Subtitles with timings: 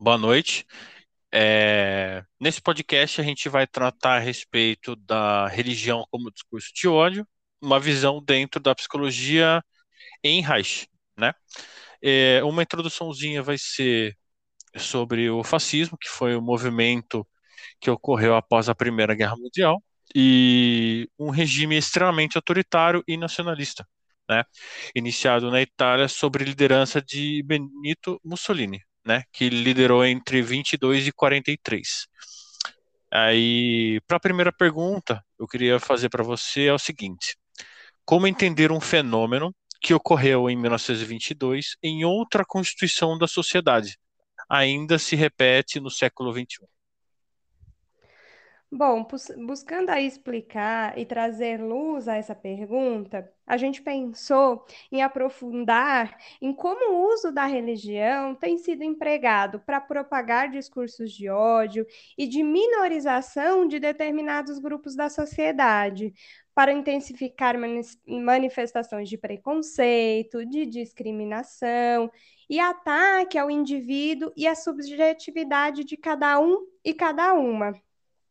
[0.00, 0.64] Boa noite.
[1.32, 7.26] É, nesse podcast a gente vai tratar a respeito da religião como discurso de ódio,
[7.60, 9.62] uma visão dentro da psicologia
[10.24, 10.88] em Reich,
[11.18, 11.34] né?
[12.02, 14.16] É, uma introduçãozinha vai ser
[14.76, 17.26] sobre o fascismo, que foi o movimento
[17.80, 19.82] que ocorreu após a Primeira Guerra Mundial,
[20.14, 23.86] e um regime extremamente autoritário e nacionalista,
[24.30, 24.44] né?
[24.94, 29.24] Iniciado na Itália sob liderança de Benito Mussolini, né?
[29.32, 32.06] Que liderou entre 22 e 43.
[33.10, 37.36] Aí, para a primeira pergunta, eu queria fazer para você é o seguinte:
[38.04, 43.96] como entender um fenômeno que ocorreu em 1922 em outra constituição da sociedade,
[44.48, 46.66] ainda se repete no século XXI?
[48.70, 49.06] Bom,
[49.46, 56.52] buscando aí explicar e trazer luz a essa pergunta, a gente pensou em aprofundar em
[56.52, 61.86] como o uso da religião tem sido empregado para propagar discursos de ódio
[62.16, 66.12] e de minorização de determinados grupos da sociedade,
[66.54, 67.54] para intensificar
[68.06, 72.10] manifestações de preconceito, de discriminação
[72.50, 77.72] e ataque ao indivíduo e à subjetividade de cada um e cada uma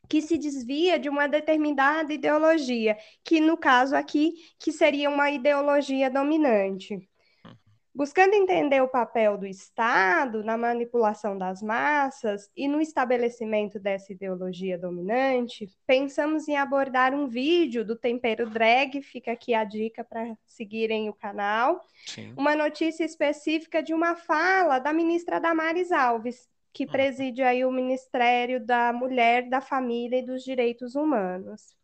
[0.08, 6.10] que se desvia de uma determinada ideologia, que no caso aqui, que seria uma ideologia
[6.10, 7.08] dominante.
[7.98, 14.78] Buscando entender o papel do Estado na manipulação das massas e no estabelecimento dessa ideologia
[14.78, 21.10] dominante, pensamos em abordar um vídeo do Tempero Drag, fica aqui a dica para seguirem
[21.10, 22.36] o canal, Sim.
[22.38, 26.48] uma notícia específica de uma fala da ministra Damares Alves,
[26.78, 26.90] que hum.
[26.90, 31.76] preside aí o Ministério da Mulher, da Família e dos Direitos Humanos.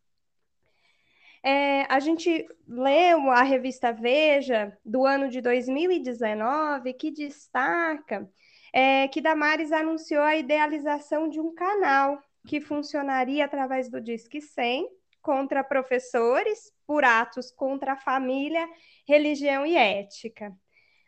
[1.42, 8.30] É, a gente leu a revista Veja do ano de 2019 que destaca
[8.72, 14.88] é, que Damares anunciou a idealização de um canal que funcionaria através do Disque 100
[15.24, 18.70] contra professores por atos contra a família,
[19.08, 20.56] religião e ética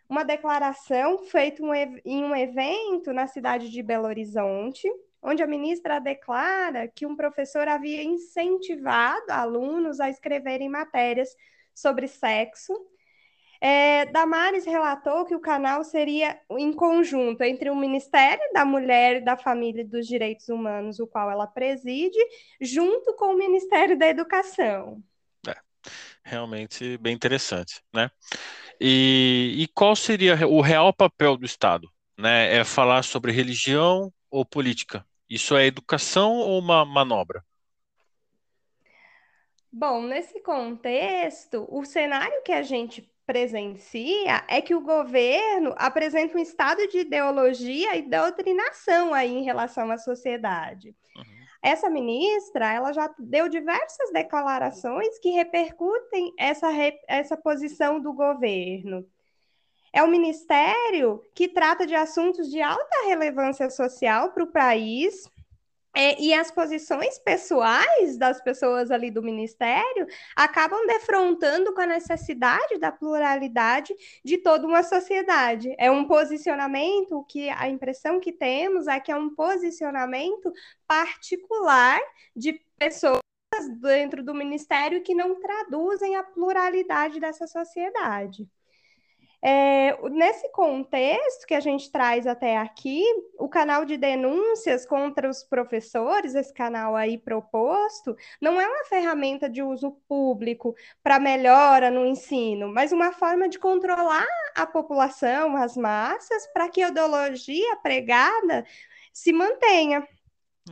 [0.08, 1.62] uma declaração feita
[2.04, 4.88] em um evento na cidade de Belo Horizonte,
[5.22, 11.36] onde a ministra declara que um professor havia incentivado alunos a escreverem matérias
[11.74, 12.74] sobre sexo.
[13.60, 19.36] É, Damares relatou que o canal seria em conjunto entre o Ministério da Mulher, da
[19.36, 22.20] Família e dos Direitos Humanos, o qual ela preside,
[22.62, 25.02] junto com o Ministério da Educação.
[25.48, 25.56] É,
[26.24, 28.12] realmente bem interessante, né?
[28.80, 31.90] E, e qual seria o real papel do Estado?
[32.18, 32.56] Né?
[32.56, 35.06] É falar sobre religião ou política?
[35.30, 37.44] Isso é educação ou uma manobra?
[39.72, 46.41] Bom, nesse contexto, o cenário que a gente presencia é que o governo apresenta um
[46.41, 50.96] estado de ideologia e doutrinação aí em relação à sociedade.
[51.16, 51.34] Uhum.
[51.66, 56.68] Essa ministra, ela já deu diversas declarações que repercutem essa,
[57.08, 59.03] essa posição do governo.
[59.92, 65.28] É um ministério que trata de assuntos de alta relevância social para o país,
[65.96, 72.78] é, e as posições pessoais das pessoas ali do ministério acabam defrontando com a necessidade
[72.78, 75.74] da pluralidade de toda uma sociedade.
[75.78, 80.52] É um posicionamento que a impressão que temos é que é um posicionamento
[80.86, 82.00] particular
[82.36, 83.22] de pessoas
[83.82, 88.50] dentro do ministério que não traduzem a pluralidade dessa sociedade.
[89.48, 93.04] É, nesse contexto que a gente traz até aqui,
[93.38, 99.48] o canal de denúncias contra os professores, esse canal aí proposto, não é uma ferramenta
[99.48, 100.74] de uso público
[101.04, 104.26] para melhora no ensino, mas uma forma de controlar
[104.56, 108.66] a população, as massas, para que a ideologia pregada
[109.14, 110.08] se mantenha.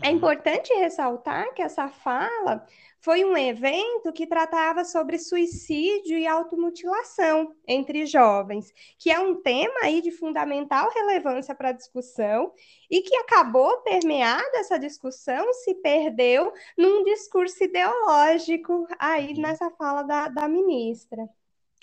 [0.01, 0.15] É uhum.
[0.15, 2.65] importante ressaltar que essa fala
[2.99, 9.81] foi um evento que tratava sobre suicídio e automutilação entre jovens, que é um tema
[9.83, 12.51] aí de fundamental relevância para a discussão
[12.89, 20.27] e que acabou permeada essa discussão, se perdeu num discurso ideológico aí nessa fala da,
[20.27, 21.29] da ministra.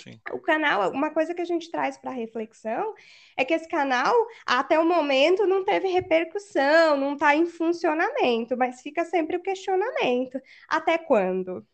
[0.02, 0.18] Sim.
[0.32, 2.94] O canal, uma coisa que a gente traz para reflexão
[3.36, 4.14] é que esse canal,
[4.46, 10.40] até o momento, não teve repercussão, não está em funcionamento, mas fica sempre o questionamento:
[10.68, 11.66] até quando?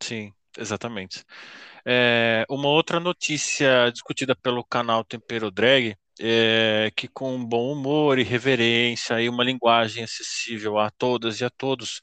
[0.00, 1.24] Sim, exatamente.
[1.84, 8.22] É, uma outra notícia discutida pelo canal Tempero Drag é que, com bom humor e
[8.22, 12.02] reverência e uma linguagem acessível a todas e a todos,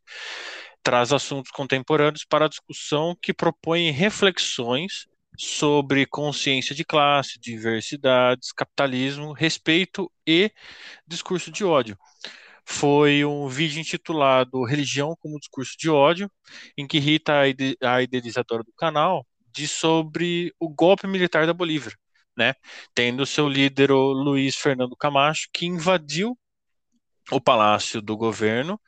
[0.82, 5.08] traz assuntos contemporâneos para a discussão que propõem reflexões
[5.38, 10.52] sobre consciência de classe, diversidades, capitalismo, respeito e
[11.08, 11.98] discurso de ódio.
[12.66, 16.32] Foi um vídeo intitulado Religião como Discurso de Ódio,
[16.78, 17.42] em que Rita,
[17.84, 21.94] a idealizadora do canal, diz sobre o golpe militar da Bolívia,
[22.36, 22.54] né?
[22.94, 26.38] Tendo seu líder, o Luiz Fernando Camacho, que invadiu
[27.32, 28.80] o palácio do governo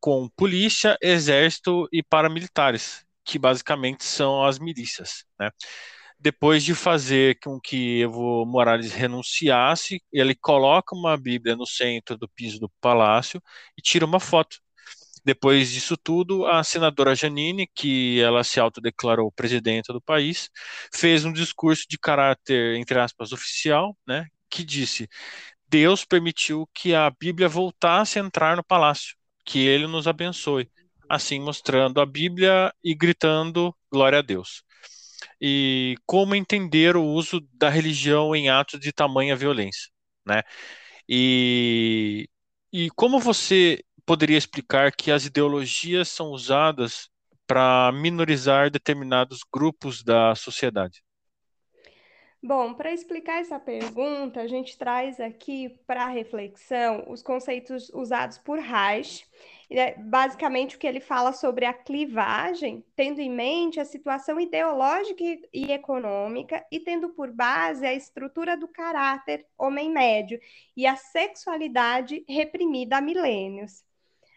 [0.00, 5.50] com polícia, exército e paramilitares, que basicamente são as milícias, né?
[6.18, 12.28] Depois de fazer com que Evo Morales renunciasse, ele coloca uma Bíblia no centro do
[12.28, 13.40] piso do palácio
[13.78, 14.58] e tira uma foto.
[15.24, 20.48] Depois disso tudo, a senadora Janine, que ela se autodeclarou presidenta do país,
[20.94, 25.08] fez um discurso de caráter, entre aspas, oficial, né, que disse:
[25.68, 30.70] Deus permitiu que a Bíblia voltasse a entrar no palácio, que ele nos abençoe.
[31.08, 34.62] Assim, mostrando a Bíblia e gritando glória a Deus.
[35.40, 39.90] E como entender o uso da religião em atos de tamanha violência,
[40.26, 40.42] né?
[41.08, 42.28] E,
[42.72, 47.08] e como você poderia explicar que as ideologias são usadas
[47.46, 51.02] para minorizar determinados grupos da sociedade?
[52.42, 58.58] Bom, para explicar essa pergunta, a gente traz aqui para reflexão os conceitos usados por
[58.58, 59.26] Reich.
[59.70, 65.22] É basicamente, o que ele fala sobre a clivagem, tendo em mente a situação ideológica
[65.52, 70.40] e econômica e tendo por base a estrutura do caráter homem médio
[70.74, 73.84] e a sexualidade reprimida há milênios.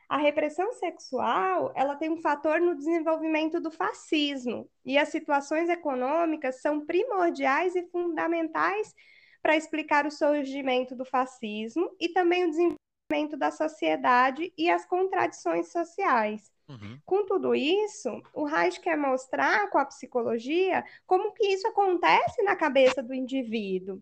[0.10, 6.62] A repressão sexual ela tem um fator no desenvolvimento do fascismo e as situações econômicas
[6.62, 8.94] são primordiais e fundamentais
[9.42, 12.91] para explicar o surgimento do fascismo e também o desenvolvimento
[13.38, 16.52] da sociedade e as contradições sociais.
[16.68, 17.00] Uhum.
[17.06, 22.56] Com tudo isso, o Reich quer mostrar com a psicologia como que isso acontece na
[22.56, 24.02] cabeça do indivíduo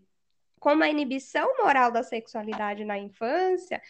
[0.59, 3.81] como a inibição moral da sexualidade na infância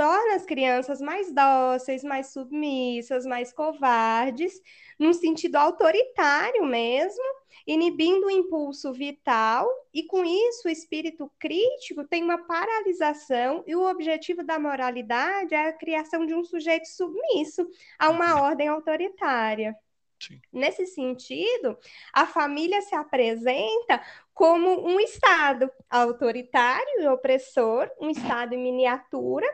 [0.00, 4.58] torna as crianças mais dóceis, mais submissas, mais covardes,
[4.98, 7.22] num sentido autoritário mesmo,
[7.66, 13.86] inibindo o impulso vital, e com isso o espírito crítico tem uma paralisação, e o
[13.86, 17.68] objetivo da moralidade é a criação de um sujeito submisso
[17.98, 18.40] a uma uhum.
[18.40, 19.76] ordem autoritária.
[20.18, 20.40] Sim.
[20.50, 21.76] Nesse sentido,
[22.10, 24.02] a família se apresenta
[24.32, 29.46] como um Estado autoritário e opressor, um Estado em miniatura,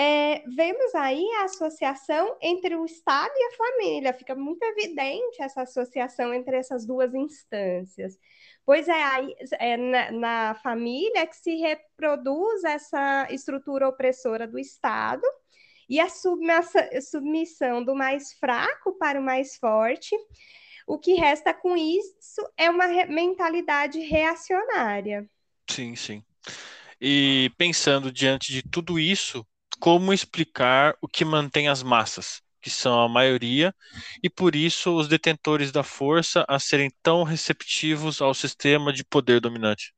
[0.00, 5.62] é, vemos aí a associação entre o Estado e a família, fica muito evidente essa
[5.62, 8.16] associação entre essas duas instâncias.
[8.64, 15.22] Pois é, aí, é na, na família que se reproduz essa estrutura opressora do Estado
[15.88, 20.14] e a submissão do mais fraco para o mais forte.
[20.86, 25.28] O que resta com isso é uma mentalidade reacionária.
[25.68, 26.22] Sim, sim.
[27.00, 29.44] E pensando diante de tudo isso,
[29.80, 33.74] como explicar o que mantém as massas, que são a maioria,
[34.22, 39.40] e por isso os detentores da força a serem tão receptivos ao sistema de poder
[39.40, 39.94] dominante?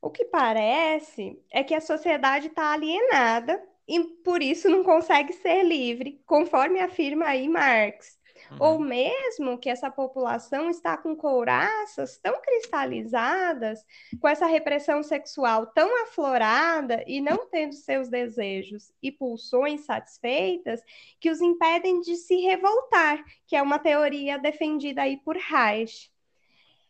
[0.00, 5.62] O que parece é que a sociedade está alienada e por isso não consegue ser
[5.62, 8.18] livre, conforme afirma aí Marx.
[8.52, 8.66] Uhum.
[8.66, 13.84] Ou mesmo que essa população está com couraças tão cristalizadas,
[14.20, 20.82] com essa repressão sexual tão aflorada e não tendo seus desejos e pulsões satisfeitas,
[21.18, 26.11] que os impedem de se revoltar, que é uma teoria defendida aí por Reich.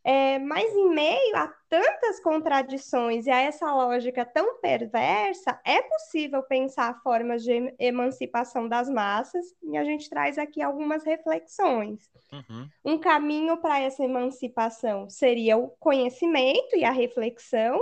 [0.05, 6.43] É, mas em meio a tantas contradições e a essa lógica tão perversa, é possível
[6.43, 12.11] pensar formas de emancipação das massas, e a gente traz aqui algumas reflexões.
[12.33, 12.69] Uhum.
[12.85, 17.81] Um caminho para essa emancipação seria o conhecimento e a reflexão,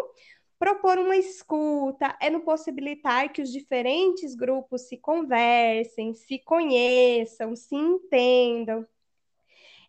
[0.58, 7.74] propor uma escuta, é no possibilitar que os diferentes grupos se conversem, se conheçam, se
[7.74, 8.86] entendam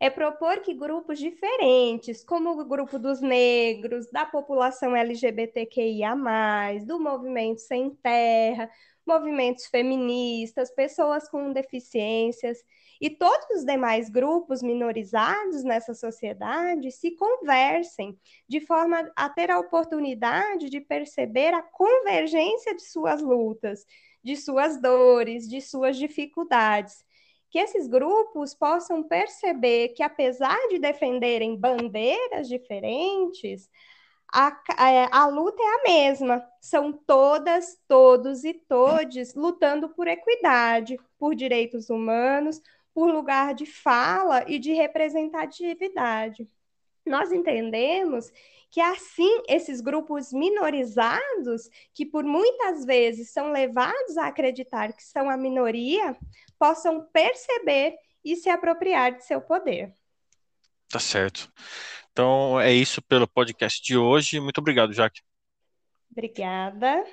[0.01, 6.15] é propor que grupos diferentes, como o grupo dos negros, da população LGBTQIA,
[6.87, 8.67] do movimento sem terra,
[9.05, 12.57] movimentos feministas, pessoas com deficiências
[12.99, 19.59] e todos os demais grupos minorizados nessa sociedade se conversem de forma a ter a
[19.59, 23.85] oportunidade de perceber a convergência de suas lutas,
[24.23, 27.05] de suas dores, de suas dificuldades
[27.51, 33.69] que esses grupos possam perceber que, apesar de defenderem bandeiras diferentes,
[34.33, 36.47] a, a, a, luta é a mesma.
[36.61, 42.61] São todas, todos e todes lutando por equidade, por direitos humanos,
[42.93, 46.47] por lugar de fala e de representatividade.
[47.11, 48.31] Nós entendemos
[48.71, 55.29] que assim esses grupos minorizados, que por muitas vezes são levados a acreditar que são
[55.29, 56.17] a minoria,
[56.57, 59.93] possam perceber e se apropriar de seu poder.
[60.89, 61.51] Tá certo.
[62.11, 64.39] Então é isso pelo podcast de hoje.
[64.39, 65.21] Muito obrigado, Jaque.
[66.11, 67.03] Obrigada.